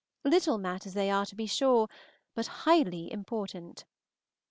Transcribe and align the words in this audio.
Little 0.23 0.57
matters 0.57 0.95
they 0.95 1.11
are, 1.11 1.27
to 1.27 1.35
be 1.35 1.45
sure, 1.45 1.87
but 2.33 2.47
highly 2.63 3.11
important. 3.13 3.85